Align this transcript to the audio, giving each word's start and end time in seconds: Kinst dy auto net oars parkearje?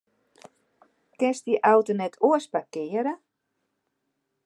Kinst 1.17 1.43
dy 1.49 1.55
auto 1.73 1.93
net 1.99 2.19
oars 2.31 2.45
parkearje? 2.53 3.13